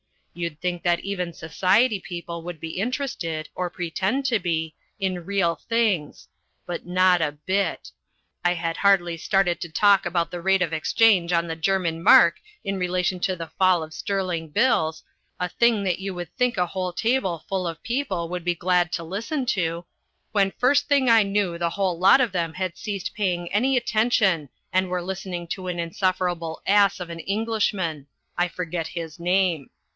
You'd 0.33 0.61
think 0.61 0.81
that 0.81 1.01
even 1.01 1.33
society 1.33 1.99
people 1.99 2.41
would 2.41 2.59
be 2.59 2.79
interested, 2.79 3.49
or 3.53 3.69
pretend 3.69 4.25
to 4.27 4.39
be, 4.39 4.73
in 4.99 5.25
real 5.25 5.55
things. 5.57 6.27
But 6.65 6.87
not 6.87 7.21
a 7.21 7.33
bit. 7.33 7.91
I 8.43 8.53
had 8.53 8.77
hardly 8.77 9.17
started 9.17 9.59
to 9.61 9.69
talk 9.69 10.05
about 10.05 10.31
the 10.31 10.41
rate 10.41 10.61
of 10.63 10.73
exchange 10.73 11.33
on 11.33 11.47
the 11.47 11.55
German 11.55 12.01
mark 12.01 12.37
in 12.63 12.79
relation 12.79 13.19
to 13.19 13.35
the 13.35 13.49
fall 13.59 13.83
of 13.83 13.93
sterling 13.93 14.47
bills 14.47 15.03
a 15.39 15.49
thing 15.49 15.83
that 15.83 15.99
you 15.99 16.15
would 16.15 16.35
think 16.35 16.57
a 16.57 16.65
whole 16.65 16.93
table 16.93 17.43
full 17.47 17.67
of 17.67 17.83
people 17.83 18.29
would 18.29 18.45
be 18.45 18.55
glad 18.55 18.91
to 18.93 19.03
listen 19.03 19.45
to 19.47 19.85
when 20.31 20.49
first 20.49 20.87
thing 20.87 21.09
I 21.09 21.21
knew 21.23 21.57
the 21.59 21.71
whole 21.71 21.99
lot 21.99 22.21
of 22.21 22.31
them 22.31 22.53
had 22.53 22.77
ceased 22.77 23.13
paying 23.13 23.51
any 23.53 23.77
attention 23.77 24.49
and 24.73 24.87
were 24.87 25.03
listening 25.03 25.45
to 25.49 25.67
an 25.67 25.77
insufferable 25.77 26.61
ass 26.65 26.99
of 27.01 27.11
an 27.11 27.19
Englishman 27.19 28.07
I 28.37 28.47
forget 28.47 28.87
his 28.87 29.19
name. 29.19 29.69